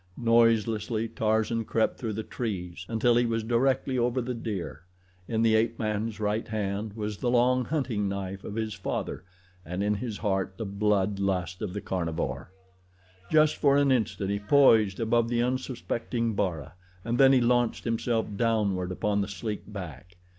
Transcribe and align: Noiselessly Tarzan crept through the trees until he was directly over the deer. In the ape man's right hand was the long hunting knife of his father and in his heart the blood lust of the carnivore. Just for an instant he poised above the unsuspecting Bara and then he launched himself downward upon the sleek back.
Noiselessly 0.17 1.09
Tarzan 1.09 1.63
crept 1.63 1.99
through 1.99 2.13
the 2.13 2.23
trees 2.23 2.87
until 2.89 3.17
he 3.17 3.25
was 3.27 3.43
directly 3.43 3.99
over 3.99 4.19
the 4.19 4.33
deer. 4.33 4.81
In 5.27 5.43
the 5.43 5.53
ape 5.53 5.77
man's 5.77 6.19
right 6.19 6.47
hand 6.47 6.93
was 6.93 7.17
the 7.19 7.29
long 7.29 7.65
hunting 7.65 8.09
knife 8.09 8.43
of 8.43 8.55
his 8.55 8.73
father 8.73 9.23
and 9.63 9.83
in 9.83 9.93
his 9.93 10.17
heart 10.17 10.55
the 10.57 10.65
blood 10.65 11.19
lust 11.19 11.61
of 11.61 11.73
the 11.75 11.81
carnivore. 11.81 12.51
Just 13.29 13.57
for 13.57 13.77
an 13.77 13.91
instant 13.91 14.31
he 14.31 14.39
poised 14.39 14.99
above 14.99 15.29
the 15.29 15.43
unsuspecting 15.43 16.33
Bara 16.33 16.73
and 17.05 17.19
then 17.19 17.31
he 17.31 17.39
launched 17.39 17.83
himself 17.83 18.25
downward 18.35 18.91
upon 18.91 19.21
the 19.21 19.27
sleek 19.27 19.71
back. 19.71 20.17